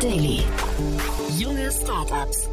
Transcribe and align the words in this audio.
Daily. 0.00 0.44
Junge 1.36 1.72
Startups. 1.72 2.48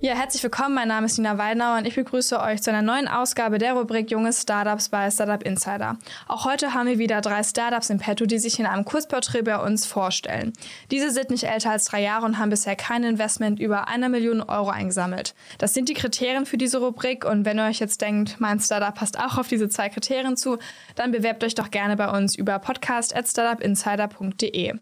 Ja, 0.00 0.14
herzlich 0.14 0.42
willkommen. 0.42 0.74
Mein 0.74 0.88
Name 0.88 1.04
ist 1.04 1.18
Nina 1.18 1.36
Weidnauer 1.36 1.76
und 1.76 1.86
ich 1.86 1.94
begrüße 1.94 2.40
euch 2.40 2.62
zu 2.62 2.70
einer 2.70 2.80
neuen 2.80 3.08
Ausgabe 3.08 3.58
der 3.58 3.74
Rubrik 3.74 4.10
Junge 4.10 4.32
Startups 4.32 4.88
bei 4.88 5.10
Startup 5.10 5.42
Insider. 5.42 5.98
Auch 6.28 6.46
heute 6.46 6.72
haben 6.72 6.86
wir 6.86 6.96
wieder 6.96 7.20
drei 7.20 7.42
Startups 7.42 7.90
im 7.90 7.98
Petto, 7.98 8.24
die 8.24 8.38
sich 8.38 8.58
in 8.58 8.64
einem 8.64 8.86
Kurzporträt 8.86 9.42
bei 9.42 9.58
uns 9.58 9.84
vorstellen. 9.84 10.54
Diese 10.90 11.10
sind 11.10 11.28
nicht 11.28 11.44
älter 11.44 11.72
als 11.72 11.84
drei 11.84 12.00
Jahre 12.00 12.24
und 12.24 12.38
haben 12.38 12.48
bisher 12.48 12.74
kein 12.74 13.04
Investment 13.04 13.60
über 13.60 13.88
einer 13.88 14.08
Million 14.08 14.40
Euro 14.40 14.70
eingesammelt. 14.70 15.34
Das 15.58 15.74
sind 15.74 15.90
die 15.90 15.94
Kriterien 15.94 16.46
für 16.46 16.56
diese 16.56 16.78
Rubrik 16.78 17.26
und 17.26 17.44
wenn 17.44 17.58
ihr 17.58 17.66
euch 17.66 17.80
jetzt 17.80 18.00
denkt, 18.00 18.40
mein 18.40 18.60
Startup 18.60 18.94
passt 18.94 19.18
auch 19.18 19.36
auf 19.36 19.48
diese 19.48 19.68
zwei 19.68 19.90
Kriterien 19.90 20.38
zu, 20.38 20.56
dann 20.94 21.12
bewerbt 21.12 21.44
euch 21.44 21.54
doch 21.54 21.70
gerne 21.70 21.96
bei 21.96 22.08
uns 22.08 22.34
über 22.34 22.58
podcast.startupinsider.de. 22.58 24.76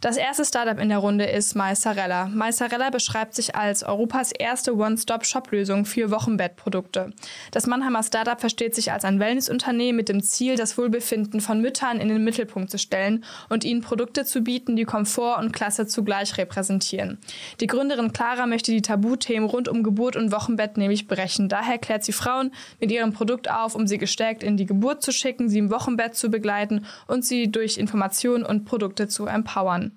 Das 0.00 0.16
erste 0.16 0.44
Startup 0.44 0.78
in 0.78 0.90
der 0.90 0.98
Runde 0.98 1.24
ist 1.24 1.56
Maisarella. 1.56 2.26
Maisarella 2.26 2.90
beschreibt 2.90 3.34
sich 3.34 3.56
als 3.56 3.82
Europas 3.82 4.30
erste 4.30 4.76
One-Stop-Shop-Lösung 4.76 5.86
für 5.86 6.12
Wochenbettprodukte. 6.12 7.12
Das 7.50 7.66
Mannheimer 7.66 8.04
Startup 8.04 8.38
versteht 8.38 8.76
sich 8.76 8.92
als 8.92 9.04
ein 9.04 9.18
Wellnessunternehmen 9.18 9.96
mit 9.96 10.08
dem 10.08 10.22
Ziel, 10.22 10.54
das 10.54 10.78
Wohlbefinden 10.78 11.40
von 11.40 11.60
Müttern 11.60 11.98
in 11.98 12.10
den 12.10 12.22
Mittelpunkt 12.22 12.70
zu 12.70 12.78
stellen 12.78 13.24
und 13.48 13.64
ihnen 13.64 13.80
Produkte 13.80 14.24
zu 14.24 14.42
bieten, 14.42 14.76
die 14.76 14.84
Komfort 14.84 15.40
und 15.40 15.50
Klasse 15.50 15.88
zugleich 15.88 16.38
repräsentieren. 16.38 17.18
Die 17.58 17.66
Gründerin 17.66 18.12
Clara 18.12 18.46
möchte 18.46 18.70
die 18.70 18.82
Tabuthemen 18.82 19.50
rund 19.50 19.66
um 19.66 19.82
Geburt 19.82 20.14
und 20.14 20.30
Wochenbett 20.30 20.76
nämlich 20.76 21.08
brechen. 21.08 21.48
Daher 21.48 21.78
klärt 21.78 22.04
sie 22.04 22.12
Frauen 22.12 22.52
mit 22.78 22.92
ihrem 22.92 23.12
Produkt 23.12 23.50
auf, 23.50 23.74
um 23.74 23.88
sie 23.88 23.98
gestärkt 23.98 24.44
in 24.44 24.56
die 24.56 24.66
Geburt 24.66 25.02
zu 25.02 25.10
schicken, 25.10 25.48
sie 25.48 25.58
im 25.58 25.72
Wochenbett 25.72 26.14
zu 26.14 26.30
begleiten 26.30 26.86
und 27.08 27.24
sie 27.24 27.50
durch 27.50 27.78
Informationen 27.78 28.46
und 28.46 28.64
Produkte 28.64 29.08
zu 29.08 29.26
empowern. 29.26 29.87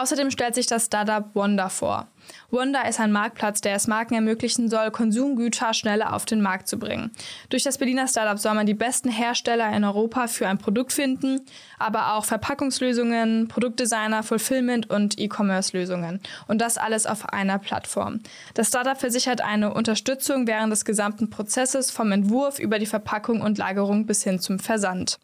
Außerdem 0.00 0.30
stellt 0.30 0.54
sich 0.54 0.68
das 0.68 0.86
Startup 0.86 1.24
Wonder 1.34 1.70
vor. 1.70 2.06
Wonder 2.50 2.88
ist 2.88 3.00
ein 3.00 3.10
Marktplatz, 3.10 3.60
der 3.60 3.74
es 3.74 3.88
Marken 3.88 4.14
ermöglichen 4.14 4.68
soll, 4.68 4.92
Konsumgüter 4.92 5.74
schneller 5.74 6.12
auf 6.12 6.24
den 6.24 6.40
Markt 6.40 6.68
zu 6.68 6.78
bringen. 6.78 7.10
Durch 7.48 7.64
das 7.64 7.78
Berliner 7.78 8.06
Startup 8.06 8.38
soll 8.38 8.54
man 8.54 8.66
die 8.66 8.74
besten 8.74 9.08
Hersteller 9.08 9.74
in 9.74 9.82
Europa 9.82 10.28
für 10.28 10.46
ein 10.46 10.58
Produkt 10.58 10.92
finden, 10.92 11.40
aber 11.80 12.14
auch 12.14 12.24
Verpackungslösungen, 12.24 13.48
Produktdesigner, 13.48 14.22
Fulfillment 14.22 14.88
und 14.88 15.18
E-Commerce-Lösungen. 15.18 16.20
Und 16.46 16.60
das 16.60 16.78
alles 16.78 17.06
auf 17.06 17.30
einer 17.30 17.58
Plattform. 17.58 18.20
Das 18.54 18.68
Startup 18.68 18.98
versichert 18.98 19.40
eine 19.40 19.74
Unterstützung 19.74 20.46
während 20.46 20.72
des 20.72 20.84
gesamten 20.84 21.28
Prozesses 21.28 21.90
vom 21.90 22.12
Entwurf 22.12 22.60
über 22.60 22.78
die 22.78 22.86
Verpackung 22.86 23.40
und 23.40 23.58
Lagerung 23.58 24.06
bis 24.06 24.22
hin 24.22 24.38
zum 24.38 24.60
Versand. 24.60 25.18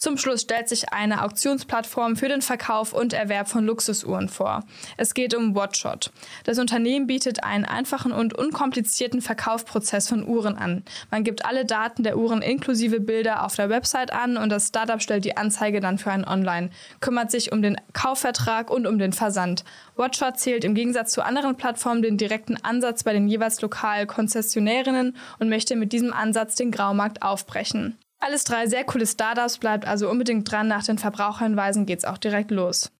Zum 0.00 0.16
Schluss 0.16 0.42
stellt 0.42 0.68
sich 0.68 0.92
eine 0.92 1.24
Auktionsplattform 1.24 2.14
für 2.14 2.28
den 2.28 2.40
Verkauf 2.40 2.92
und 2.92 3.12
Erwerb 3.12 3.48
von 3.48 3.66
Luxusuhren 3.66 4.28
vor. 4.28 4.62
Es 4.96 5.12
geht 5.12 5.34
um 5.34 5.56
Watchshot. 5.56 6.12
Das 6.44 6.60
Unternehmen 6.60 7.08
bietet 7.08 7.42
einen 7.42 7.64
einfachen 7.64 8.12
und 8.12 8.32
unkomplizierten 8.32 9.20
Verkaufsprozess 9.20 10.08
von 10.08 10.24
Uhren 10.24 10.56
an. 10.56 10.84
Man 11.10 11.24
gibt 11.24 11.44
alle 11.44 11.64
Daten 11.64 12.04
der 12.04 12.16
Uhren 12.16 12.42
inklusive 12.42 13.00
Bilder 13.00 13.44
auf 13.44 13.56
der 13.56 13.70
Website 13.70 14.12
an 14.12 14.36
und 14.36 14.50
das 14.50 14.68
Startup 14.68 15.02
stellt 15.02 15.24
die 15.24 15.36
Anzeige 15.36 15.80
dann 15.80 15.98
für 15.98 16.12
einen 16.12 16.24
Online, 16.24 16.70
kümmert 17.00 17.32
sich 17.32 17.50
um 17.50 17.60
den 17.60 17.76
Kaufvertrag 17.92 18.70
und 18.70 18.86
um 18.86 19.00
den 19.00 19.12
Versand. 19.12 19.64
Watchshot 19.96 20.38
zählt 20.38 20.62
im 20.62 20.76
Gegensatz 20.76 21.10
zu 21.10 21.24
anderen 21.24 21.56
Plattformen 21.56 22.02
den 22.02 22.18
direkten 22.18 22.56
Ansatz 22.62 23.02
bei 23.02 23.14
den 23.14 23.26
jeweils 23.26 23.60
lokal 23.62 24.06
Konzessionärinnen 24.06 25.16
und 25.40 25.48
möchte 25.48 25.74
mit 25.74 25.92
diesem 25.92 26.12
Ansatz 26.12 26.54
den 26.54 26.70
Graumarkt 26.70 27.22
aufbrechen. 27.22 27.98
Alles 28.20 28.44
drei 28.44 28.66
sehr 28.66 28.84
coole 28.84 29.06
Startups, 29.06 29.58
bleibt 29.58 29.86
also 29.86 30.10
unbedingt 30.10 30.50
dran. 30.50 30.68
Nach 30.68 30.84
den 30.84 30.98
Verbraucherhinweisen 30.98 31.86
geht's 31.86 32.04
auch 32.04 32.18
direkt 32.18 32.50
los. 32.50 32.90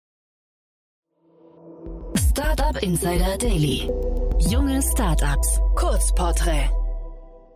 Startup 2.30 2.80
Insider 2.82 3.36
Daily. 3.36 3.90
Junge 4.38 4.80
Startups. 4.80 5.60
Kurzporträt. 5.74 6.70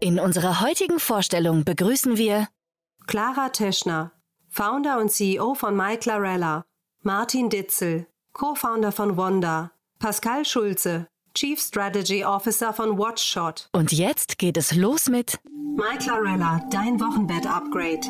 In 0.00 0.18
unserer 0.18 0.60
heutigen 0.60 0.98
Vorstellung 0.98 1.64
begrüßen 1.64 2.16
wir 2.16 2.48
Clara 3.06 3.50
Teschner, 3.50 4.10
Founder 4.48 4.98
und 4.98 5.10
CEO 5.10 5.54
von 5.54 5.76
MyClarella, 5.76 6.64
Martin 7.02 7.48
Ditzel, 7.48 8.08
Co-Founder 8.32 8.90
von 8.90 9.16
Wanda, 9.16 9.70
Pascal 10.00 10.44
Schulze, 10.44 11.06
Chief 11.34 11.58
Strategy 11.58 12.24
Officer 12.24 12.72
von 12.72 12.98
Watchshot. 12.98 13.68
Und 13.72 13.92
jetzt 13.92 14.38
geht 14.38 14.56
es 14.56 14.74
los 14.74 15.08
mit 15.08 15.40
MyClarella, 15.76 16.60
dein 16.70 17.00
Wochenbett-Upgrade. 17.00 18.06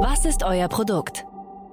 Was 0.00 0.24
ist 0.24 0.44
euer 0.44 0.68
Produkt? 0.68 1.24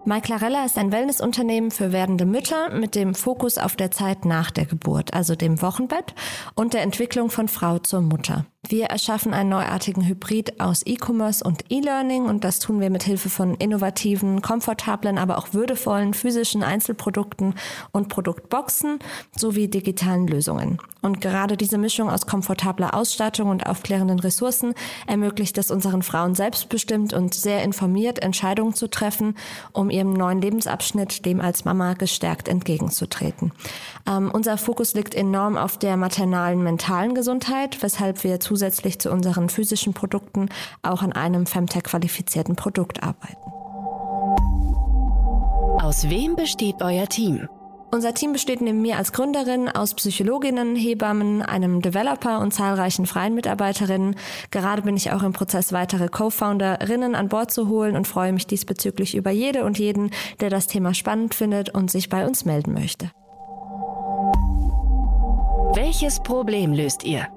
MyClarella 0.05 0.65
ist 0.65 0.77
ein 0.77 0.91
Wellnessunternehmen 0.91 1.71
für 1.71 1.91
werdende 1.91 2.25
Mütter 2.25 2.69
mit 2.71 2.95
dem 2.95 3.13
Fokus 3.15 3.57
auf 3.57 3.75
der 3.75 3.91
Zeit 3.91 4.25
nach 4.25 4.51
der 4.51 4.65
Geburt, 4.65 5.13
also 5.13 5.35
dem 5.35 5.61
Wochenbett 5.61 6.15
und 6.55 6.73
der 6.73 6.81
Entwicklung 6.81 7.29
von 7.29 7.47
Frau 7.47 7.79
zur 7.79 8.01
Mutter. 8.01 8.45
Wir 8.67 8.85
erschaffen 8.85 9.33
einen 9.33 9.49
neuartigen 9.49 10.07
Hybrid 10.07 10.59
aus 10.59 10.81
E-Commerce 10.85 11.43
und 11.43 11.65
E-Learning 11.69 12.25
und 12.25 12.43
das 12.43 12.59
tun 12.59 12.79
wir 12.79 12.89
mit 12.89 13.03
Hilfe 13.03 13.29
von 13.29 13.53
innovativen, 13.55 14.41
komfortablen, 14.41 15.17
aber 15.17 15.37
auch 15.37 15.53
würdevollen 15.53 16.13
physischen 16.13 16.63
Einzelprodukten 16.63 17.53
und 17.91 18.09
Produktboxen 18.09 18.99
sowie 19.35 19.67
digitalen 19.67 20.25
Lösungen. 20.27 20.79
Und 21.05 21.21
gerade 21.21 21.55
diese 21.55 21.77
Mischung 21.77 22.09
aus 22.09 22.25
komfortabler 22.25 22.95
Ausstattung 22.95 23.49
und 23.49 23.67
aufklärenden 23.67 24.19
Ressourcen 24.19 24.73
ermöglicht 25.05 25.55
es 25.59 25.69
unseren 25.69 26.01
Frauen 26.01 26.33
selbstbestimmt 26.33 27.13
und 27.13 27.35
sehr 27.35 27.61
informiert 27.61 28.23
Entscheidungen 28.23 28.73
zu 28.73 28.87
treffen, 28.87 29.35
um 29.71 29.91
ihrem 29.91 30.13
neuen 30.13 30.41
Lebensabschnitt 30.41 31.23
dem 31.27 31.41
als 31.41 31.63
Mama 31.63 31.93
gestärkt 31.93 32.47
entgegenzutreten. 32.47 33.51
Ähm, 34.09 34.31
unser 34.33 34.57
Fokus 34.57 34.95
liegt 34.95 35.13
enorm 35.13 35.57
auf 35.57 35.77
der 35.77 35.95
maternalen 35.95 36.63
mentalen 36.63 37.13
Gesundheit, 37.13 37.83
weshalb 37.83 38.23
wir 38.23 38.39
zu 38.39 38.54
zusätzlich 38.55 38.99
zu 38.99 39.11
unseren 39.11 39.49
physischen 39.49 39.93
Produkten 39.93 40.47
auch 40.81 41.01
an 41.01 41.11
einem 41.11 41.45
Femtech-qualifizierten 41.45 42.55
Produkt 42.55 43.03
arbeiten. 43.03 43.51
Aus 45.81 46.09
wem 46.09 46.37
besteht 46.37 46.81
euer 46.81 47.07
Team? 47.07 47.49
Unser 47.91 48.13
Team 48.13 48.31
besteht 48.31 48.61
neben 48.61 48.81
mir 48.81 48.97
als 48.97 49.11
Gründerin 49.11 49.67
aus 49.67 49.93
Psychologinnen, 49.93 50.77
Hebammen, 50.77 51.41
einem 51.41 51.81
Developer 51.81 52.39
und 52.39 52.53
zahlreichen 52.53 53.05
freien 53.05 53.35
Mitarbeiterinnen. 53.35 54.15
Gerade 54.51 54.83
bin 54.83 54.95
ich 54.95 55.11
auch 55.11 55.21
im 55.21 55.33
Prozess, 55.33 55.73
weitere 55.73 56.07
Co-Founderinnen 56.07 57.13
an 57.13 57.27
Bord 57.27 57.51
zu 57.51 57.67
holen 57.67 57.97
und 57.97 58.07
freue 58.07 58.31
mich 58.31 58.47
diesbezüglich 58.47 59.15
über 59.15 59.31
jede 59.31 59.65
und 59.65 59.77
jeden, 59.79 60.11
der 60.39 60.49
das 60.49 60.67
Thema 60.67 60.93
spannend 60.93 61.35
findet 61.35 61.69
und 61.71 61.91
sich 61.91 62.07
bei 62.07 62.25
uns 62.25 62.45
melden 62.45 62.73
möchte. 62.73 63.11
Welches 65.75 66.23
Problem 66.23 66.71
löst 66.71 67.03
ihr? 67.03 67.27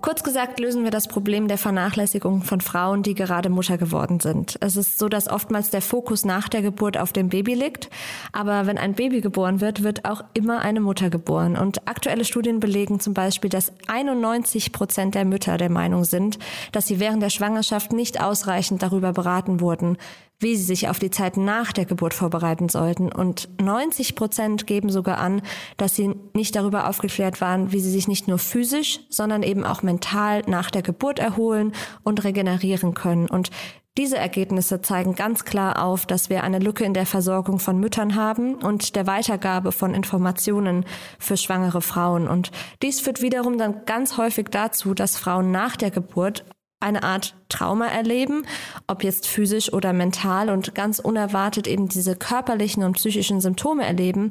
Kurz 0.00 0.22
gesagt 0.22 0.60
lösen 0.60 0.84
wir 0.84 0.92
das 0.92 1.08
Problem 1.08 1.48
der 1.48 1.58
Vernachlässigung 1.58 2.42
von 2.42 2.60
Frauen, 2.60 3.02
die 3.02 3.14
gerade 3.14 3.48
Mutter 3.48 3.78
geworden 3.78 4.20
sind. 4.20 4.56
Es 4.60 4.76
ist 4.76 4.98
so, 4.98 5.08
dass 5.08 5.28
oftmals 5.28 5.70
der 5.70 5.82
Fokus 5.82 6.24
nach 6.24 6.48
der 6.48 6.62
Geburt 6.62 6.96
auf 6.96 7.12
dem 7.12 7.28
Baby 7.28 7.54
liegt. 7.54 7.90
Aber 8.32 8.66
wenn 8.66 8.78
ein 8.78 8.94
Baby 8.94 9.20
geboren 9.20 9.60
wird, 9.60 9.82
wird 9.82 10.04
auch 10.04 10.22
immer 10.34 10.60
eine 10.60 10.80
Mutter 10.80 11.10
geboren. 11.10 11.56
Und 11.56 11.88
aktuelle 11.88 12.24
Studien 12.24 12.60
belegen 12.60 13.00
zum 13.00 13.12
Beispiel, 13.12 13.50
dass 13.50 13.72
91 13.88 14.72
Prozent 14.72 15.16
der 15.16 15.24
Mütter 15.24 15.56
der 15.56 15.70
Meinung 15.70 16.04
sind, 16.04 16.38
dass 16.70 16.86
sie 16.86 17.00
während 17.00 17.22
der 17.22 17.30
Schwangerschaft 17.30 17.92
nicht 17.92 18.20
ausreichend 18.20 18.82
darüber 18.82 19.12
beraten 19.12 19.60
wurden, 19.60 19.98
wie 20.40 20.56
sie 20.56 20.64
sich 20.64 20.88
auf 20.88 20.98
die 20.98 21.10
Zeit 21.10 21.36
nach 21.36 21.72
der 21.72 21.84
Geburt 21.84 22.14
vorbereiten 22.14 22.68
sollten. 22.68 23.10
Und 23.10 23.48
90 23.60 24.14
Prozent 24.14 24.66
geben 24.66 24.90
sogar 24.90 25.18
an, 25.18 25.42
dass 25.76 25.96
sie 25.96 26.14
nicht 26.34 26.54
darüber 26.54 26.88
aufgeklärt 26.88 27.40
waren, 27.40 27.72
wie 27.72 27.80
sie 27.80 27.90
sich 27.90 28.08
nicht 28.08 28.28
nur 28.28 28.38
physisch, 28.38 29.00
sondern 29.08 29.42
eben 29.42 29.64
auch 29.64 29.82
mental 29.82 30.42
nach 30.46 30.70
der 30.70 30.82
Geburt 30.82 31.18
erholen 31.18 31.72
und 32.04 32.22
regenerieren 32.24 32.94
können. 32.94 33.28
Und 33.28 33.50
diese 33.98 34.16
Ergebnisse 34.16 34.80
zeigen 34.80 35.16
ganz 35.16 35.44
klar 35.44 35.82
auf, 35.82 36.06
dass 36.06 36.30
wir 36.30 36.44
eine 36.44 36.60
Lücke 36.60 36.84
in 36.84 36.94
der 36.94 37.04
Versorgung 37.04 37.58
von 37.58 37.80
Müttern 37.80 38.14
haben 38.14 38.54
und 38.54 38.94
der 38.94 39.08
Weitergabe 39.08 39.72
von 39.72 39.92
Informationen 39.92 40.84
für 41.18 41.36
schwangere 41.36 41.82
Frauen. 41.82 42.28
Und 42.28 42.52
dies 42.80 43.00
führt 43.00 43.22
wiederum 43.22 43.58
dann 43.58 43.84
ganz 43.86 44.16
häufig 44.16 44.50
dazu, 44.52 44.94
dass 44.94 45.16
Frauen 45.16 45.50
nach 45.50 45.74
der 45.74 45.90
Geburt 45.90 46.44
eine 46.80 47.02
Art 47.02 47.34
Trauma 47.48 47.86
erleben, 47.86 48.44
ob 48.86 49.02
jetzt 49.02 49.26
physisch 49.26 49.72
oder 49.72 49.92
mental 49.92 50.48
und 50.50 50.74
ganz 50.74 50.98
unerwartet 50.98 51.66
eben 51.66 51.88
diese 51.88 52.14
körperlichen 52.14 52.84
und 52.84 52.92
psychischen 52.92 53.40
Symptome 53.40 53.84
erleben 53.84 54.30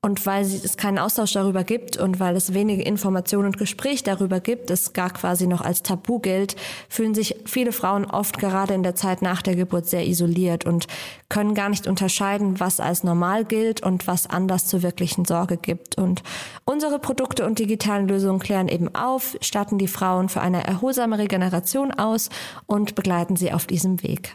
Und 0.00 0.24
weil 0.26 0.42
es 0.42 0.76
keinen 0.76 0.98
Austausch 0.98 1.32
darüber 1.32 1.64
gibt 1.64 1.96
und 1.96 2.20
weil 2.20 2.36
es 2.36 2.54
wenige 2.54 2.82
Informationen 2.82 3.46
und 3.46 3.58
Gespräch 3.58 4.04
darüber 4.04 4.38
gibt, 4.38 4.70
es 4.70 4.92
gar 4.92 5.10
quasi 5.10 5.48
noch 5.48 5.60
als 5.60 5.82
Tabu 5.82 6.20
gilt, 6.20 6.54
fühlen 6.88 7.16
sich 7.16 7.34
viele 7.46 7.72
Frauen 7.72 8.04
oft 8.04 8.38
gerade 8.38 8.74
in 8.74 8.84
der 8.84 8.94
Zeit 8.94 9.22
nach 9.22 9.42
der 9.42 9.56
Geburt 9.56 9.88
sehr 9.88 10.06
isoliert 10.06 10.64
und 10.64 10.86
können 11.28 11.52
gar 11.52 11.68
nicht 11.68 11.88
unterscheiden, 11.88 12.60
was 12.60 12.78
als 12.78 13.02
normal 13.02 13.44
gilt 13.44 13.82
und 13.82 14.06
was 14.06 14.28
Anlass 14.28 14.68
zur 14.68 14.82
wirklichen 14.82 15.24
Sorge 15.24 15.56
gibt. 15.56 15.98
Und 15.98 16.22
unsere 16.64 17.00
Produkte 17.00 17.44
und 17.44 17.58
digitalen 17.58 18.06
Lösungen 18.06 18.38
klären 18.38 18.68
eben 18.68 18.94
auf, 18.94 19.36
statten 19.40 19.78
die 19.78 19.88
Frauen 19.88 20.28
für 20.28 20.40
eine 20.40 20.64
erholsame 20.64 21.18
Regeneration 21.18 21.90
aus 21.90 22.30
und 22.66 22.94
begleiten 22.94 23.34
sie 23.34 23.52
auf 23.52 23.66
diesem 23.66 24.00
Weg. 24.04 24.34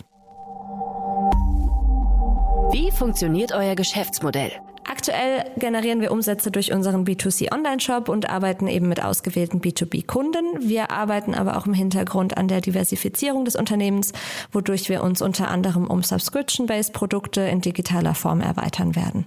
Wie 2.74 2.92
funktioniert 2.92 3.54
euer 3.54 3.76
Geschäftsmodell? 3.76 4.52
Aktuell 4.86 5.46
generieren 5.58 6.02
wir 6.02 6.12
Umsätze 6.12 6.52
durch 6.52 6.74
unseren 6.74 7.06
B2C 7.06 7.54
Online-Shop 7.54 8.10
und 8.10 8.30
arbeiten 8.30 8.68
eben 8.68 8.90
mit 8.90 9.04
ausgewählten 9.04 9.62
B2B-Kunden. 9.62 10.44
Wir 10.60 10.92
arbeiten 10.92 11.34
aber 11.34 11.58
auch 11.58 11.66
im 11.66 11.74
Hintergrund 11.74 12.38
an 12.38 12.48
der 12.48 12.62
Diversifizierung 12.62 13.46
des 13.46 13.56
Unternehmens, 13.56 14.12
wodurch 14.52 14.90
wir 14.90 15.04
uns 15.04 15.22
unter 15.22 15.50
anderem 15.50 15.88
um 15.88 16.04
Subscription-based 16.04 16.94
Produkte 16.94 17.42
in 17.42 17.62
digitaler 17.62 18.16
Form 18.16 18.42
erweitern 18.42 18.96
werden. 18.96 19.26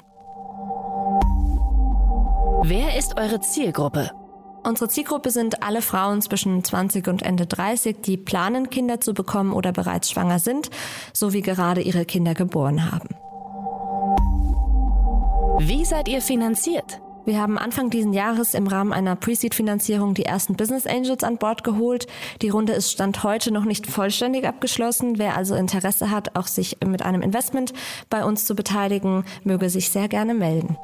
Wer 2.62 2.98
ist 2.98 3.18
eure 3.18 3.40
Zielgruppe? 3.40 4.10
Unsere 4.64 4.88
Zielgruppe 4.88 5.30
sind 5.30 5.62
alle 5.62 5.80
Frauen 5.80 6.20
zwischen 6.22 6.64
20 6.64 7.06
und 7.06 7.22
Ende 7.22 7.46
30, 7.46 8.02
die 8.02 8.16
planen, 8.16 8.68
Kinder 8.68 9.00
zu 9.00 9.14
bekommen 9.14 9.52
oder 9.52 9.72
bereits 9.72 10.10
schwanger 10.10 10.40
sind, 10.40 10.70
sowie 11.12 11.40
gerade 11.40 11.80
ihre 11.80 12.04
Kinder 12.04 12.34
geboren 12.34 12.90
haben. 12.90 13.10
Wie 15.58 15.86
seid 15.86 16.06
ihr 16.08 16.20
finanziert? 16.20 17.00
Wir 17.24 17.40
haben 17.40 17.56
Anfang 17.56 17.88
diesen 17.88 18.12
Jahres 18.12 18.52
im 18.52 18.66
Rahmen 18.66 18.92
einer 18.92 19.16
Pre-Seed-Finanzierung 19.16 20.12
die 20.12 20.26
ersten 20.26 20.54
Business 20.54 20.86
Angels 20.86 21.24
an 21.24 21.38
Bord 21.38 21.64
geholt. 21.64 22.06
Die 22.42 22.50
Runde 22.50 22.74
ist 22.74 22.92
Stand 22.92 23.24
heute 23.24 23.50
noch 23.50 23.64
nicht 23.64 23.86
vollständig 23.86 24.46
abgeschlossen. 24.46 25.18
Wer 25.18 25.36
also 25.36 25.54
Interesse 25.54 26.10
hat, 26.10 26.36
auch 26.36 26.46
sich 26.46 26.76
mit 26.86 27.02
einem 27.02 27.22
Investment 27.22 27.72
bei 28.10 28.24
uns 28.24 28.44
zu 28.44 28.54
beteiligen, 28.54 29.24
möge 29.44 29.70
sich 29.70 29.90
sehr 29.90 30.08
gerne 30.08 30.34
melden. 30.34 30.76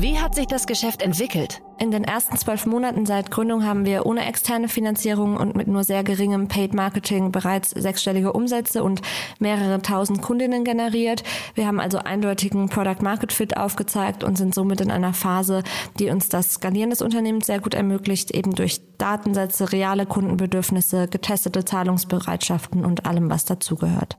Wie 0.00 0.20
hat 0.20 0.36
sich 0.36 0.46
das 0.46 0.68
Geschäft 0.68 1.02
entwickelt? 1.02 1.60
In 1.76 1.90
den 1.90 2.04
ersten 2.04 2.36
zwölf 2.36 2.66
Monaten 2.66 3.04
seit 3.04 3.32
Gründung 3.32 3.64
haben 3.64 3.84
wir 3.84 4.06
ohne 4.06 4.26
externe 4.26 4.68
Finanzierung 4.68 5.36
und 5.36 5.56
mit 5.56 5.66
nur 5.66 5.82
sehr 5.82 6.04
geringem 6.04 6.46
Paid 6.46 6.72
Marketing 6.72 7.32
bereits 7.32 7.70
sechsstellige 7.70 8.32
Umsätze 8.32 8.84
und 8.84 9.02
mehrere 9.40 9.82
tausend 9.82 10.22
Kundinnen 10.22 10.62
generiert. 10.62 11.24
Wir 11.56 11.66
haben 11.66 11.80
also 11.80 11.98
eindeutigen 11.98 12.68
Product 12.68 13.02
Market 13.02 13.32
Fit 13.32 13.56
aufgezeigt 13.56 14.22
und 14.22 14.38
sind 14.38 14.54
somit 14.54 14.80
in 14.80 14.92
einer 14.92 15.14
Phase, 15.14 15.64
die 15.98 16.10
uns 16.10 16.28
das 16.28 16.52
Skalieren 16.52 16.90
des 16.90 17.02
Unternehmens 17.02 17.46
sehr 17.46 17.58
gut 17.58 17.74
ermöglicht, 17.74 18.30
eben 18.30 18.54
durch 18.54 18.80
Datensätze, 18.98 19.72
reale 19.72 20.06
Kundenbedürfnisse, 20.06 21.08
getestete 21.08 21.64
Zahlungsbereitschaften 21.64 22.84
und 22.84 23.04
allem, 23.04 23.30
was 23.30 23.46
dazugehört. 23.46 24.16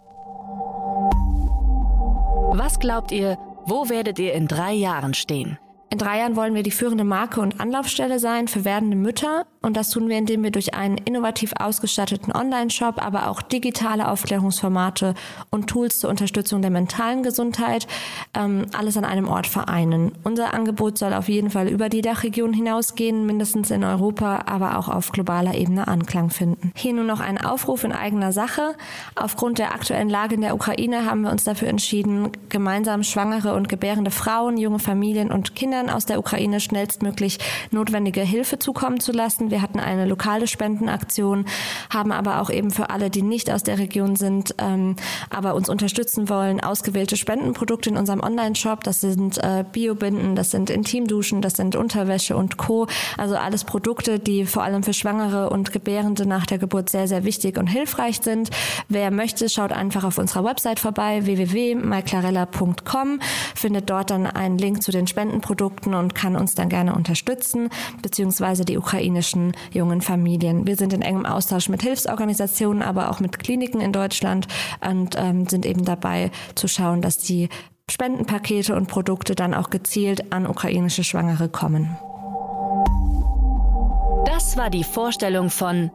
Was 2.52 2.80
glaubt 2.82 3.14
ihr, 3.14 3.38
wo 3.66 3.88
werdet 3.88 4.20
ihr 4.20 4.34
in 4.34 4.50
drei 4.50 4.74
Jahren 4.74 5.14
stehen? 5.14 5.58
In 5.92 5.98
drei 5.98 6.20
Jahren 6.20 6.36
wollen 6.36 6.54
wir 6.54 6.62
die 6.62 6.72
führende 6.72 7.04
Marke 7.04 7.42
und 7.42 7.60
Anlaufstelle 7.60 8.20
sein 8.20 8.48
für 8.48 8.64
werdende 8.64 8.96
Mütter 8.96 9.48
und 9.62 9.76
das 9.76 9.90
tun 9.90 10.08
wir, 10.08 10.18
indem 10.18 10.44
wir 10.44 10.52
durch 10.52 10.74
einen 10.74 10.98
innovativ 10.98 11.54
ausgestatteten 11.60 12.34
Online-Shop, 12.34 13.04
aber 13.04 13.28
auch 13.28 13.42
digitale 13.42 14.08
Aufklärungsformate 14.08 15.16
und 15.50 15.68
Tools 15.68 16.00
zur 16.00 16.10
Unterstützung 16.10 16.62
der 16.62 16.72
mentalen 16.72 17.24
Gesundheit 17.24 17.88
ähm, 18.34 18.68
alles 18.78 18.96
an 18.96 19.04
einem 19.04 19.28
Ort 19.28 19.48
vereinen. 19.48 20.14
Unser 20.24 20.54
Angebot 20.54 20.98
soll 20.98 21.14
auf 21.14 21.28
jeden 21.28 21.50
Fall 21.50 21.68
über 21.68 21.90
die 21.90 22.02
Dachregion 22.02 22.54
hinausgehen, 22.54 23.26
mindestens 23.26 23.70
in 23.70 23.84
Europa, 23.84 24.44
aber 24.46 24.78
auch 24.78 24.88
auf 24.88 25.12
globaler 25.12 25.56
Ebene 25.56 25.88
Anklang 25.88 26.30
finden. 26.30 26.72
Hier 26.76 26.94
nun 26.94 27.08
noch 27.08 27.20
ein 27.20 27.38
Aufruf 27.44 27.84
in 27.84 27.92
eigener 27.92 28.32
Sache. 28.32 28.76
Aufgrund 29.16 29.60
der 29.60 29.74
aktuellen 29.74 30.10
Lage 30.10 30.36
in 30.36 30.42
der 30.42 30.56
Ukraine 30.56 31.06
haben 31.06 31.24
wir 31.24 31.32
uns 31.32 31.44
dafür 31.44 31.68
entschieden, 31.68 32.30
gemeinsam 32.48 33.04
schwangere 33.04 33.56
und 33.56 33.68
gebärende 33.68 34.12
Frauen, 34.12 34.58
junge 34.58 34.80
Familien 34.80 35.32
und 35.32 35.56
Kinder 35.56 35.79
Kindern 35.80 35.96
aus 35.96 36.06
der 36.06 36.20
Ukraine 36.20 36.60
schnellstmöglich 36.60 37.40
notwendige 37.72 38.22
Hilfe 38.22 38.60
zukommen 38.60 39.00
zu 39.00 39.14
lassen. 39.14 39.50
Wir 39.50 39.62
hatten 39.62 39.80
eine 39.80 40.06
lokale 40.06 40.48
Spendenaktion, 40.48 41.46
haben 41.90 42.12
aber 42.12 42.42
auch 42.42 42.50
eben 42.50 42.72
für 42.72 42.90
alle, 42.90 43.10
die 43.10 43.22
nicht 43.22 43.50
aus 43.50 43.64
der 43.64 43.78
Region 43.78 44.18
sind, 44.18 44.56
ähm, 44.58 44.98
aber 45.30 45.56
uns 45.56 45.70
unterstützen 45.70 46.28
wollen, 46.28 46.60
ausgewählte 46.60 47.16
Spendenprodukte 47.16 47.90
in 47.90 47.98
unserem 47.98 48.20
Online-Shop. 48.22 48.84
Das 48.84 49.00
sind 49.00 49.38
äh, 49.38 49.64
Biobinden, 49.72 50.36
das 50.36 50.52
sind 50.52 50.70
Intimduschen, 50.70 51.42
das 51.42 51.54
sind 51.54 51.78
Unterwäsche 51.78 52.36
und 52.36 52.58
Co. 52.58 52.88
Also 53.18 53.36
alles 53.36 53.64
Produkte, 53.64 54.20
die 54.20 54.46
vor 54.46 54.64
allem 54.64 54.84
für 54.84 54.94
Schwangere 54.94 55.50
und 55.50 55.72
Gebärende 55.72 56.26
nach 56.26 56.46
der 56.46 56.58
Geburt 56.58 56.90
sehr, 56.90 57.08
sehr 57.08 57.24
wichtig 57.24 57.58
und 57.58 57.68
hilfreich 57.68 58.20
sind. 58.22 58.50
Wer 58.90 59.12
möchte, 59.12 59.48
schaut 59.48 59.72
einfach 59.72 60.04
auf 60.04 60.18
unserer 60.18 60.44
Website 60.44 60.80
vorbei, 60.80 61.26
www.myclarella.com, 61.26 63.20
findet 63.56 63.90
dort 63.90 64.10
dann 64.10 64.28
einen 64.28 64.58
Link 64.58 64.84
zu 64.84 64.92
den 64.92 65.08
Spendenprodukten 65.08 65.69
Produkten 65.70 65.94
und 65.94 66.16
kann 66.16 66.36
uns 66.36 66.56
dann 66.56 66.70
gerne 66.70 66.96
unterstützen, 66.96 67.70
beziehungsweise 68.02 68.66
die 68.66 68.78
ukrainischen 68.78 69.54
jungen 69.72 70.02
Familien. 70.02 70.66
Wir 70.66 70.76
sind 70.76 70.94
in 70.94 71.02
engem 71.02 71.26
Austausch 71.26 71.70
mit 71.70 71.84
Hilfsorganisationen, 71.84 72.82
aber 72.82 73.10
auch 73.10 73.20
mit 73.20 73.40
Kliniken 73.40 73.82
in 73.82 73.94
Deutschland 73.94 74.48
und 74.82 75.16
ähm, 75.18 75.48
sind 75.48 75.66
eben 75.66 75.86
dabei 75.86 76.32
zu 76.56 76.68
schauen, 76.68 77.02
dass 77.02 77.18
die 77.18 77.50
Spendenpakete 77.90 78.76
und 78.76 78.88
Produkte 78.88 79.36
dann 79.36 79.54
auch 79.54 79.70
gezielt 79.70 80.32
an 80.32 80.48
ukrainische 80.48 81.04
Schwangere 81.04 81.50
kommen. 81.50 81.98
Das 84.26 84.58
war 84.58 84.70
die 84.70 84.84
Vorstellung 84.84 85.50
von 85.50 85.92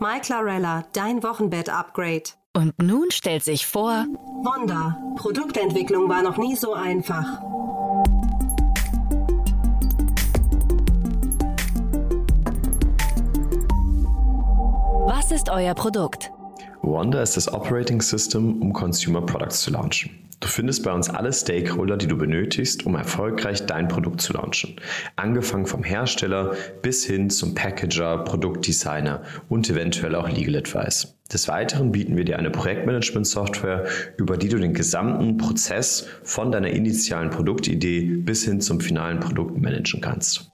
My 0.00 0.20
Clarella, 0.20 0.84
dein 0.92 1.22
Wochenbett-Upgrade. 1.22 2.30
Und 2.56 2.80
nun 2.80 3.10
stellt 3.10 3.44
sich 3.44 3.66
vor 3.66 4.06
Wanda, 4.42 4.98
Produktentwicklung 5.16 6.08
war 6.08 6.22
noch 6.22 6.36
nie 6.36 6.56
so 6.56 6.74
einfach. 6.74 7.40
Was 15.28 15.42
ist 15.42 15.50
euer 15.50 15.74
Produkt? 15.74 16.32
Wanda 16.80 17.22
ist 17.22 17.36
das 17.36 17.52
Operating 17.52 18.00
System, 18.00 18.62
um 18.62 18.72
Consumer 18.72 19.20
Products 19.20 19.60
zu 19.60 19.70
launchen. 19.70 20.10
Du 20.40 20.48
findest 20.48 20.84
bei 20.84 20.90
uns 20.90 21.10
alle 21.10 21.34
Stakeholder, 21.34 21.98
die 21.98 22.06
du 22.06 22.16
benötigst, 22.16 22.86
um 22.86 22.94
erfolgreich 22.94 23.66
dein 23.66 23.88
Produkt 23.88 24.22
zu 24.22 24.32
launchen. 24.32 24.76
Angefangen 25.16 25.66
vom 25.66 25.84
Hersteller 25.84 26.54
bis 26.80 27.04
hin 27.04 27.28
zum 27.28 27.54
Packager, 27.54 28.24
Produktdesigner 28.24 29.20
und 29.50 29.68
eventuell 29.68 30.14
auch 30.14 30.30
Legal 30.30 30.56
Advice. 30.56 31.18
Des 31.30 31.46
Weiteren 31.46 31.92
bieten 31.92 32.16
wir 32.16 32.24
dir 32.24 32.38
eine 32.38 32.50
Projektmanagement-Software, 32.50 33.84
über 34.16 34.38
die 34.38 34.48
du 34.48 34.56
den 34.56 34.72
gesamten 34.72 35.36
Prozess 35.36 36.06
von 36.22 36.50
deiner 36.50 36.70
initialen 36.70 37.28
Produktidee 37.28 38.00
bis 38.00 38.44
hin 38.44 38.62
zum 38.62 38.80
finalen 38.80 39.20
Produkt 39.20 39.60
managen 39.60 40.00
kannst. 40.00 40.50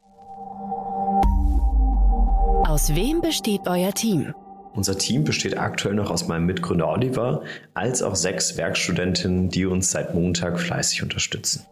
Aus 2.66 2.92
wem 2.96 3.20
besteht 3.20 3.68
euer 3.68 3.92
Team? 3.92 4.34
Unser 4.74 4.98
Team 4.98 5.22
besteht 5.22 5.56
aktuell 5.56 5.94
noch 5.94 6.10
aus 6.10 6.26
meinem 6.26 6.46
Mitgründer 6.46 6.88
Oliver, 6.88 7.44
als 7.74 8.02
auch 8.02 8.16
sechs 8.16 8.56
Werkstudentinnen, 8.56 9.48
die 9.48 9.66
uns 9.66 9.92
seit 9.92 10.14
Montag 10.14 10.58
fleißig 10.58 11.02
unterstützen. 11.02 11.64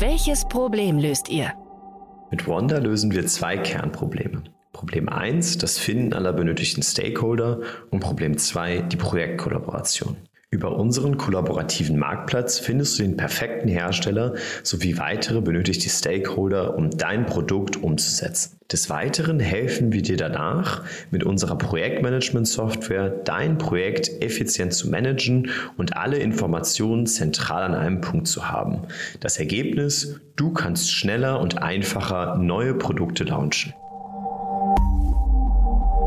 Welches 0.00 0.46
Problem 0.46 0.98
löst 0.98 1.28
ihr? 1.28 1.52
Mit 2.30 2.48
Wanda 2.48 2.78
lösen 2.78 3.12
wir 3.12 3.26
zwei 3.26 3.58
Kernprobleme. 3.58 4.42
Problem 4.72 5.08
1, 5.08 5.58
das 5.58 5.78
Finden 5.78 6.12
aller 6.12 6.32
benötigten 6.32 6.82
Stakeholder 6.82 7.60
und 7.90 8.00
Problem 8.00 8.36
2, 8.36 8.80
die 8.80 8.96
Projektkollaboration. 8.96 10.16
Über 10.56 10.74
unseren 10.74 11.18
kollaborativen 11.18 11.98
Marktplatz 11.98 12.58
findest 12.58 12.98
du 12.98 13.02
den 13.02 13.18
perfekten 13.18 13.68
Hersteller 13.68 14.32
sowie 14.62 14.96
weitere 14.96 15.42
benötigte 15.42 15.90
Stakeholder, 15.90 16.78
um 16.78 16.88
dein 16.88 17.26
Produkt 17.26 17.76
umzusetzen. 17.76 18.58
Des 18.72 18.88
Weiteren 18.88 19.38
helfen 19.38 19.92
wir 19.92 20.00
dir 20.00 20.16
danach, 20.16 20.82
mit 21.10 21.24
unserer 21.24 21.58
Projektmanagement-Software 21.58 23.10
dein 23.10 23.58
Projekt 23.58 24.10
effizient 24.22 24.72
zu 24.72 24.88
managen 24.88 25.50
und 25.76 25.94
alle 25.94 26.16
Informationen 26.16 27.06
zentral 27.06 27.62
an 27.62 27.74
einem 27.74 28.00
Punkt 28.00 28.26
zu 28.26 28.48
haben. 28.48 28.78
Das 29.20 29.36
Ergebnis, 29.36 30.18
du 30.36 30.54
kannst 30.54 30.90
schneller 30.90 31.38
und 31.38 31.62
einfacher 31.62 32.36
neue 32.36 32.72
Produkte 32.72 33.24
launchen. 33.24 33.74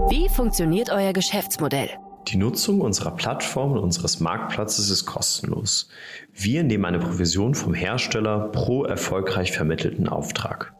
Wie 0.10 0.28
funktioniert 0.28 0.90
euer 0.90 1.14
Geschäftsmodell? 1.14 1.92
Die 2.30 2.38
Nutzung 2.38 2.82
unserer 2.82 3.10
Plattform 3.10 3.72
und 3.72 3.80
unseres 3.80 4.20
Marktplatzes 4.20 4.92
ist 4.92 5.08
kostenlos. 5.08 5.90
Wir 6.32 6.64
nehmen 6.64 6.86
eine 6.86 7.00
Provision 7.00 7.56
vom 7.56 7.74
Hersteller 7.74 8.50
pro 8.50 8.84
erfolgreich 8.84 9.52
vermittelten 9.52 10.08
Auftrag. 10.08 10.72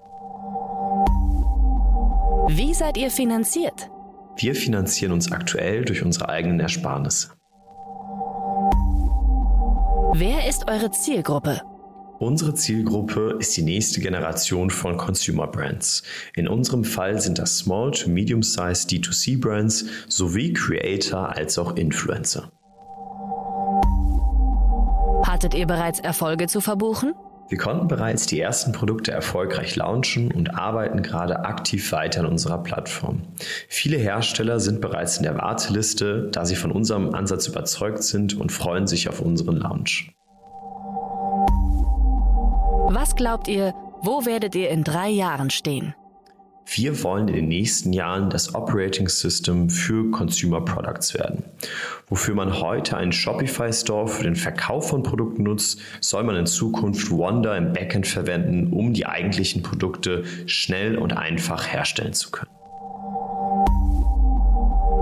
Wie 2.50 2.74
seid 2.76 2.98
ihr 2.98 3.10
finanziert? 3.10 3.90
Wir 4.38 4.54
finanzieren 4.54 5.12
uns 5.12 5.32
aktuell 5.32 5.86
durch 5.86 6.04
unsere 6.04 6.30
eigenen 6.30 6.60
Ersparnisse. 6.60 7.32
Wer 10.14 10.48
ist 10.48 10.70
eure 10.70 10.92
Zielgruppe? 10.92 11.62
Unsere 12.20 12.54
Zielgruppe 12.54 13.38
ist 13.40 13.56
die 13.56 13.62
nächste 13.62 14.02
Generation 14.02 14.70
von 14.70 14.98
Consumer 14.98 15.48
Brands. 15.48 16.04
In 16.36 16.50
unserem 16.50 16.84
Fall 16.84 17.22
sind 17.22 17.40
das 17.40 17.60
Small 17.60 17.92
to 17.92 18.10
Medium-Sized 18.10 18.90
D2C 18.92 19.40
Brands 19.40 19.86
sowie 20.10 20.52
Creator 20.52 21.34
als 21.34 21.58
auch 21.58 21.78
Influencer. 21.78 22.52
Hattet 25.24 25.54
ihr 25.54 25.66
bereits 25.66 26.02
Erfolge 26.02 26.48
zu 26.48 26.60
verbuchen? 26.60 27.14
Wir 27.48 27.58
konnten 27.58 27.88
bereits 27.88 28.26
die 28.26 28.42
ersten 28.42 28.74
Produkte 28.74 29.12
erfolgreich 29.12 29.78
launchen 29.78 30.30
und 30.32 30.54
arbeiten 30.54 31.02
gerade 31.02 31.46
aktiv 31.46 31.90
weiter 31.94 32.20
an 32.20 32.26
unserer 32.26 32.62
Plattform. 32.62 33.22
Viele 33.70 33.98
Hersteller 33.98 34.60
sind 34.60 34.82
bereits 34.82 35.16
in 35.18 35.24
der 35.24 35.38
Warteliste, 35.38 36.30
da 36.34 36.46
sie 36.46 36.58
von 36.58 36.74
unserem 36.74 37.16
Ansatz 37.16 37.48
überzeugt 37.48 38.04
sind 38.04 38.36
und 38.36 38.52
freuen 38.52 38.88
sich 38.88 39.08
auf 39.08 39.22
unseren 39.22 39.56
Launch. 39.56 40.19
Was 43.00 43.16
glaubt 43.16 43.48
ihr, 43.48 43.74
wo 44.02 44.26
werdet 44.26 44.56
ihr 44.56 44.70
in 44.70 44.84
drei 44.84 45.08
Jahren 45.08 45.50
stehen? 45.50 45.96
Wir 46.66 47.02
wollen 47.02 47.30
in 47.30 47.36
den 47.36 47.48
nächsten 47.48 47.94
Jahren 47.94 48.30
das 48.30 48.54
Operating 48.54 49.08
System 49.08 49.70
für 49.70 50.12
Consumer 50.12 50.60
Products 50.60 51.14
werden. 51.14 51.46
Wofür 52.10 52.36
man 52.36 52.60
heute 52.60 52.98
einen 52.98 53.14
Shopify 53.14 53.72
Store 53.72 54.10
für 54.10 54.24
den 54.24 54.36
Verkauf 54.36 54.90
von 54.90 55.02
Produkten 55.02 55.44
nutzt, 55.44 55.80
soll 56.02 56.26
man 56.26 56.36
in 56.36 56.46
Zukunft 56.46 57.10
Wanda 57.10 57.56
im 57.56 57.72
Backend 57.72 58.06
verwenden, 58.06 58.74
um 58.74 58.92
die 58.92 59.06
eigentlichen 59.06 59.64
Produkte 59.64 60.26
schnell 60.46 60.98
und 60.98 61.16
einfach 61.16 61.72
herstellen 61.72 62.12
zu 62.12 62.32
können. 62.32 62.52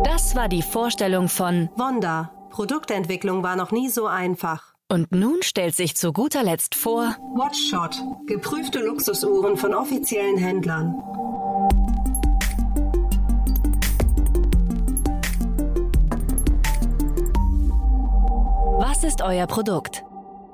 Das 0.05 0.35
war 0.35 0.49
die 0.49 0.61
Vorstellung 0.61 1.29
von 1.29 1.69
Wanda. 1.75 2.31
Produktentwicklung 2.51 3.41
war 3.41 3.55
noch 3.55 3.71
nie 3.71 3.89
so 3.89 4.05
einfach. 4.05 4.76
Und 4.89 5.11
nun 5.11 5.41
stellt 5.43 5.75
sich 5.75 5.95
zu 5.95 6.13
guter 6.13 6.43
Letzt 6.43 6.75
vor, 6.75 7.15
Watchshot. 7.35 8.01
Geprüfte 8.27 8.79
Luxusuhren 8.79 9.57
von 9.57 9.73
offiziellen 9.73 10.37
Händlern. 10.37 10.95
was 18.97 19.03
ist 19.03 19.21
euer 19.21 19.45
Produkt? 19.45 20.03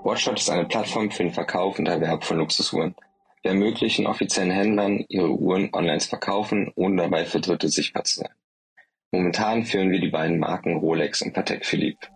Watchshot 0.04 0.38
ist 0.38 0.50
eine 0.50 0.66
Plattform 0.66 1.10
für 1.12 1.24
den 1.24 1.32
Verkauf 1.32 1.80
und 1.80 1.88
Erwerb 1.88 2.26
von 2.26 2.40
Luxusuhren. 2.40 2.94
Wir 3.42 3.52
ermöglichen 3.52 4.06
offiziellen 4.06 4.52
Händlern, 4.52 5.06
ihre 5.08 5.30
Uhren 5.30 5.74
online 5.74 6.00
zu 6.00 6.10
verkaufen, 6.10 6.70
ohne 6.76 7.04
dabei 7.04 7.24
für 7.24 7.40
Dritte 7.40 7.70
sichtbar 7.70 8.04
zu 8.04 8.20
sein. 8.20 8.34
Momentan 9.14 9.64
führen 9.64 9.92
wir 9.92 10.02
die 10.02 10.10
beiden 10.10 10.40
Marken 10.40 10.76
Rolex 10.76 11.22
und 11.22 11.32
Patek 11.34 11.66
Philippe. 11.66 12.08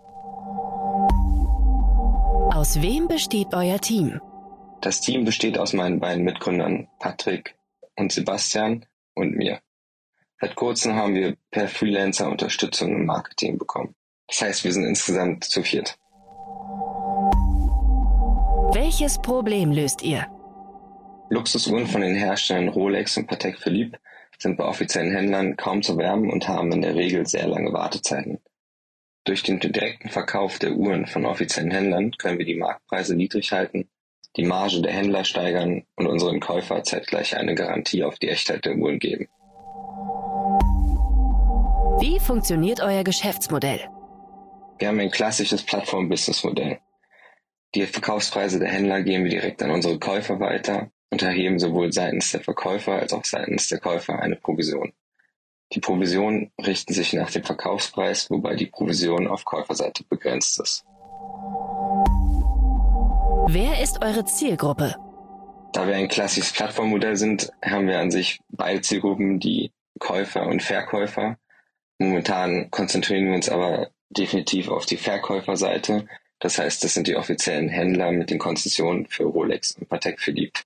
Aus 2.57 2.81
wem 2.81 3.07
besteht 3.07 3.53
euer 3.53 3.79
Team? 3.79 4.19
Das 4.81 4.99
Team 4.99 5.25
besteht 5.25 5.59
aus 5.59 5.73
meinen 5.73 5.99
beiden 5.99 6.23
Mitgründern 6.23 6.87
Patrick 6.97 7.55
und 7.95 8.11
Sebastian 8.11 8.83
und 9.13 9.35
mir. 9.35 9.59
Seit 10.41 10.55
kurzem 10.55 10.95
haben 10.95 11.13
wir 11.13 11.37
per 11.51 11.67
Freelancer 11.67 12.27
Unterstützung 12.27 12.95
im 12.95 13.05
Marketing 13.05 13.59
bekommen. 13.59 13.93
Das 14.25 14.41
heißt, 14.41 14.63
wir 14.63 14.73
sind 14.73 14.85
insgesamt 14.85 15.43
zu 15.43 15.61
viert. 15.61 15.99
Welches 18.73 19.19
Problem 19.21 19.71
löst 19.71 20.01
ihr? 20.01 20.25
Luxusuhren 21.29 21.85
von 21.85 22.01
den 22.01 22.15
Herstellern 22.15 22.69
Rolex 22.69 23.17
und 23.17 23.27
Patek 23.27 23.59
Philippe 23.59 23.99
sind 24.39 24.57
bei 24.57 24.65
offiziellen 24.65 25.11
Händlern 25.11 25.57
kaum 25.57 25.83
zu 25.83 25.95
werben 25.95 26.31
und 26.31 26.47
haben 26.47 26.71
in 26.71 26.81
der 26.81 26.95
Regel 26.95 27.27
sehr 27.27 27.45
lange 27.45 27.71
Wartezeiten. 27.71 28.39
Durch 29.27 29.43
den 29.43 29.59
direkten 29.59 30.07
Verkauf 30.07 30.57
der 30.57 30.71
Uhren 30.71 31.05
von 31.05 31.25
offiziellen 31.25 31.69
Händlern 31.69 32.11
können 32.11 32.37
wir 32.37 32.45
die 32.45 32.55
Marktpreise 32.55 33.13
niedrig 33.13 33.51
halten, 33.51 33.89
die 34.37 34.45
Marge 34.45 34.81
der 34.81 34.93
Händler 34.93 35.25
steigern 35.25 35.83
und 35.97 36.07
unseren 36.07 36.39
Käufer 36.39 36.81
zeitgleich 36.83 37.35
eine 37.35 37.53
Garantie 37.53 38.05
auf 38.05 38.17
die 38.19 38.29
Echtheit 38.29 38.63
der 38.63 38.77
Uhren 38.77 38.99
geben. 38.99 39.27
Wie 41.99 42.21
funktioniert 42.21 42.79
euer 42.79 43.03
Geschäftsmodell? 43.03 43.89
Wir 44.79 44.87
haben 44.87 44.99
ein 45.01 45.11
klassisches 45.11 45.61
Plattform-Business-Modell. 45.61 46.79
Die 47.75 47.85
Verkaufspreise 47.85 48.59
der 48.59 48.69
Händler 48.69 49.01
geben 49.01 49.25
wir 49.25 49.31
direkt 49.31 49.61
an 49.61 49.71
unsere 49.71 49.99
Käufer 49.99 50.39
weiter 50.39 50.89
und 51.09 51.21
erheben 51.21 51.59
sowohl 51.59 51.91
seitens 51.91 52.31
der 52.31 52.39
Verkäufer 52.39 52.93
als 52.93 53.11
auch 53.11 53.25
seitens 53.25 53.67
der 53.67 53.79
Käufer 53.79 54.19
eine 54.19 54.37
Provision. 54.37 54.93
Die 55.73 55.79
Provisionen 55.79 56.51
richten 56.65 56.93
sich 56.93 57.13
nach 57.13 57.29
dem 57.29 57.43
Verkaufspreis, 57.43 58.29
wobei 58.29 58.55
die 58.55 58.67
Provision 58.67 59.27
auf 59.27 59.43
Käuferseite 59.43 60.03
begrenzt 60.05 60.59
ist. 60.59 60.85
Wer 63.49 63.81
ist 63.81 64.03
eure 64.03 64.25
Zielgruppe? 64.25 64.95
Da 65.73 65.87
wir 65.87 65.95
ein 65.95 66.07
klassisches 66.07 66.53
Plattformmodell 66.53 67.17
sind, 67.17 67.51
haben 67.63 67.87
wir 67.87 67.99
an 67.99 68.11
sich 68.11 68.39
beide 68.49 68.81
Zielgruppen, 68.81 69.39
die 69.39 69.71
Käufer 69.99 70.47
und 70.47 70.63
Verkäufer. 70.63 71.37
Momentan 71.99 72.71
konzentrieren 72.71 73.27
wir 73.27 73.35
uns 73.35 73.49
aber 73.49 73.89
definitiv 74.09 74.69
auf 74.69 74.85
die 74.85 74.97
Verkäuferseite. 74.97 76.07
Das 76.39 76.57
heißt, 76.57 76.83
das 76.83 76.93
sind 76.93 77.07
die 77.07 77.15
offiziellen 77.15 77.69
Händler 77.69 78.11
mit 78.11 78.29
den 78.29 78.39
Konzessionen 78.39 79.07
für 79.07 79.23
Rolex 79.23 79.71
und 79.71 79.89
Patek 79.89 80.19
Philippe. 80.19 80.61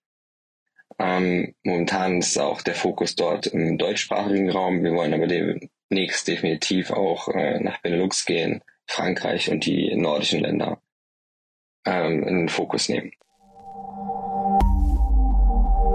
Ähm, 1.04 1.56
momentan 1.64 2.20
ist 2.20 2.38
auch 2.38 2.62
der 2.62 2.76
Fokus 2.76 3.16
dort 3.16 3.48
im 3.48 3.80
deutschsprachigen 3.80 4.52
Raum. 4.52 4.84
Wir 4.84 4.94
wollen 4.94 5.16
aber 5.16 5.26
demnächst 5.26 6.28
definitiv 6.28 6.92
auch 6.92 7.28
äh, 7.30 7.60
nach 7.60 7.82
Benelux 7.82 8.24
gehen, 8.26 8.62
Frankreich 8.86 9.50
und 9.50 9.66
die 9.66 9.96
nordischen 9.96 10.42
Länder 10.42 10.80
ähm, 11.88 12.22
in 12.22 12.38
den 12.42 12.50
Fokus 12.50 12.88
nehmen. 12.88 13.12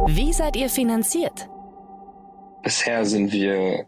Wie 0.09 0.33
seid 0.33 0.57
ihr 0.57 0.69
finanziert? 0.69 1.49
Bisher 2.65 3.05
sind 3.05 3.33
wir 3.33 3.87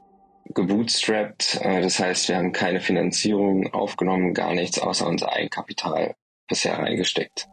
gebootstrapped, 0.55 1.61
äh, 1.63 1.81
das 1.81 1.99
heißt, 1.99 2.29
wir 2.29 2.37
haben 2.37 2.53
keine 2.53 2.81
Finanzierung 2.81 3.73
aufgenommen, 3.73 4.35
gar 4.35 4.55
nichts 4.55 4.79
außer 4.79 5.07
unser 5.09 5.33
Eigenkapital 5.33 6.15
bisher 6.47 6.79
reingesteckt. 6.79 7.49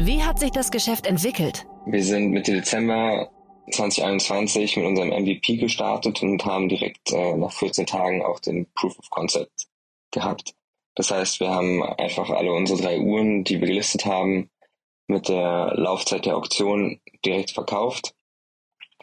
Wie 0.00 0.22
hat 0.22 0.40
sich 0.40 0.50
das 0.50 0.70
Geschäft 0.70 1.06
entwickelt? 1.06 1.66
Wir 1.86 2.02
sind 2.02 2.30
Mitte 2.30 2.52
Dezember 2.52 3.30
2021 3.70 4.76
mit 4.76 4.86
unserem 4.86 5.10
MVP 5.10 5.56
gestartet 5.56 6.22
und 6.22 6.44
haben 6.44 6.68
direkt 6.68 7.12
äh, 7.12 7.36
nach 7.36 7.52
14 7.52 7.86
Tagen 7.86 8.22
auch 8.22 8.40
den 8.40 8.66
Proof 8.74 8.98
of 8.98 9.08
Concept 9.10 9.66
gehabt. 10.10 10.54
Das 10.94 11.10
heißt, 11.10 11.40
wir 11.40 11.50
haben 11.50 11.82
einfach 11.82 12.30
alle 12.30 12.52
unsere 12.52 12.82
drei 12.82 12.98
Uhren, 12.98 13.44
die 13.44 13.60
wir 13.60 13.68
gelistet 13.68 14.04
haben, 14.04 14.50
mit 15.06 15.28
der 15.28 15.74
Laufzeit 15.76 16.26
der 16.26 16.36
Auktion 16.36 17.00
direkt 17.24 17.52
verkauft. 17.52 18.14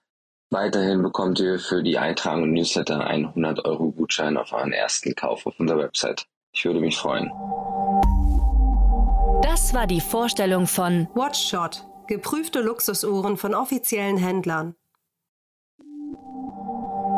Weiterhin 0.49 1.03
bekommt 1.03 1.39
ihr 1.39 1.59
für 1.59 1.83
die 1.83 1.99
Eintragung 1.99 2.45
im 2.45 2.53
Newsletter 2.53 3.05
einen 3.05 3.27
100 3.27 3.65
Euro 3.65 3.91
Gutschein 3.91 4.35
auf 4.35 4.51
euren 4.51 4.71
ersten 4.71 5.13
Kauf 5.13 5.45
auf 5.45 5.59
unserer 5.59 5.77
Website. 5.77 6.25
Ich 6.53 6.65
würde 6.65 6.79
mich 6.79 6.97
freuen. 6.97 7.31
Das 9.43 9.75
war 9.75 9.85
die 9.85 10.01
Vorstellung 10.01 10.65
von 10.65 11.07
Watchshot. 11.13 11.85
Geprüfte 12.07 12.61
Luxusuhren 12.61 13.37
von 13.37 13.53
offiziellen 13.53 14.17
Händlern. 14.17 14.73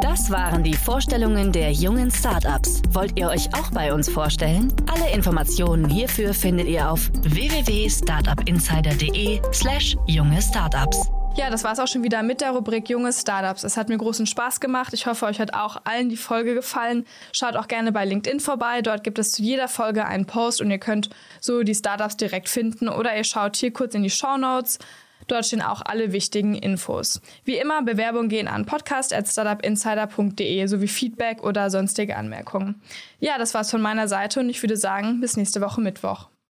Das 0.07 0.29
waren 0.29 0.61
die 0.61 0.75
Vorstellungen 0.75 1.51
der 1.51 1.71
jungen 1.71 2.11
Startups. 2.11 2.83
Wollt 2.91 3.17
ihr 3.17 3.27
euch 3.27 3.51
auch 3.55 3.71
bei 3.71 3.91
uns 3.91 4.07
vorstellen? 4.07 4.71
Alle 4.85 5.11
Informationen 5.11 5.89
hierfür 5.89 6.35
findet 6.35 6.67
ihr 6.67 6.91
auf 6.91 7.09
www.startupinsider.de/slash 7.23 9.97
junge 10.05 10.39
Startups. 10.43 11.09
Ja, 11.35 11.49
das 11.49 11.63
war 11.63 11.73
es 11.73 11.79
auch 11.79 11.87
schon 11.87 12.03
wieder 12.03 12.21
mit 12.21 12.41
der 12.41 12.51
Rubrik 12.51 12.87
Junge 12.87 13.11
Startups. 13.11 13.63
Es 13.63 13.77
hat 13.77 13.89
mir 13.89 13.97
großen 13.97 14.27
Spaß 14.27 14.59
gemacht. 14.59 14.93
Ich 14.93 15.07
hoffe, 15.07 15.25
euch 15.25 15.39
hat 15.39 15.55
auch 15.55 15.77
allen 15.85 16.09
die 16.09 16.17
Folge 16.17 16.53
gefallen. 16.53 17.07
Schaut 17.31 17.55
auch 17.55 17.67
gerne 17.67 17.91
bei 17.91 18.05
LinkedIn 18.05 18.41
vorbei. 18.41 18.83
Dort 18.83 19.03
gibt 19.03 19.17
es 19.17 19.31
zu 19.31 19.41
jeder 19.41 19.67
Folge 19.67 20.05
einen 20.05 20.27
Post 20.27 20.61
und 20.61 20.69
ihr 20.69 20.77
könnt 20.77 21.09
so 21.41 21.63
die 21.63 21.73
Startups 21.73 22.15
direkt 22.15 22.47
finden 22.47 22.89
oder 22.89 23.17
ihr 23.17 23.23
schaut 23.23 23.55
hier 23.55 23.73
kurz 23.73 23.95
in 23.95 24.03
die 24.03 24.11
Show 24.11 24.37
Notes. 24.37 24.77
Dort 25.27 25.45
stehen 25.45 25.61
auch 25.61 25.81
alle 25.81 26.11
wichtigen 26.11 26.55
Infos. 26.55 27.21
Wie 27.43 27.57
immer, 27.57 27.81
Bewerbungen 27.81 28.29
gehen 28.29 28.47
an 28.47 28.65
podcast.startupinsider.de 28.65 30.67
sowie 30.67 30.87
Feedback 30.87 31.43
oder 31.43 31.69
sonstige 31.69 32.15
Anmerkungen. 32.15 32.81
Ja, 33.19 33.37
das 33.37 33.53
war's 33.53 33.71
von 33.71 33.81
meiner 33.81 34.07
Seite 34.07 34.39
und 34.39 34.49
ich 34.49 34.61
würde 34.61 34.77
sagen, 34.77 35.21
bis 35.21 35.37
nächste 35.37 35.61
Woche 35.61 35.81
Mittwoch. 35.81 36.29